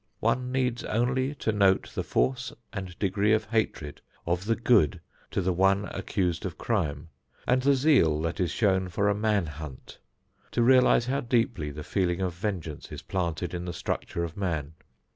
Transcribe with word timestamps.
One 0.19 0.51
needs 0.51 0.83
only 0.85 1.35
to 1.35 1.51
note 1.51 1.91
the 1.93 2.01
force 2.03 2.51
and 2.73 2.97
degree 2.97 3.33
of 3.33 3.45
hatred 3.45 4.01
of 4.25 4.45
the 4.45 4.55
good 4.55 4.99
to 5.29 5.41
the 5.41 5.53
one 5.53 5.85
accused 5.91 6.43
of 6.43 6.57
crime, 6.57 7.09
and 7.45 7.61
the 7.61 7.75
zeal 7.75 8.19
that 8.21 8.39
is 8.39 8.49
shown 8.49 8.89
for 8.89 9.09
a 9.09 9.13
man 9.13 9.45
hunt, 9.45 9.99
to 10.53 10.63
realize 10.63 11.05
how 11.05 11.21
deeply 11.21 11.69
the 11.69 11.83
feeling 11.83 12.19
of 12.19 12.33
vengeance 12.33 12.91
is 12.91 13.03
planted 13.03 13.53
in 13.53 13.65
the 13.65 13.73
structure 13.73 14.23
of 14.23 14.35
man. 14.35 14.73